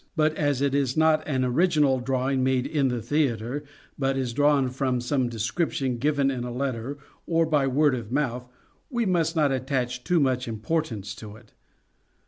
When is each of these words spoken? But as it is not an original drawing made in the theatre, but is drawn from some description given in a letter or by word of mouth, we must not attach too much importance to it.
But 0.15 0.33
as 0.35 0.63
it 0.63 0.73
is 0.73 0.97
not 0.97 1.21
an 1.27 1.45
original 1.45 1.99
drawing 1.99 2.43
made 2.43 2.65
in 2.65 2.87
the 2.87 3.03
theatre, 3.03 3.63
but 3.99 4.17
is 4.17 4.33
drawn 4.33 4.71
from 4.71 4.99
some 4.99 5.29
description 5.29 5.99
given 5.99 6.31
in 6.31 6.43
a 6.43 6.51
letter 6.51 6.97
or 7.27 7.45
by 7.45 7.67
word 7.67 7.93
of 7.93 8.11
mouth, 8.11 8.47
we 8.89 9.05
must 9.05 9.35
not 9.35 9.51
attach 9.51 10.03
too 10.03 10.19
much 10.19 10.47
importance 10.47 11.13
to 11.13 11.35
it. 11.35 11.53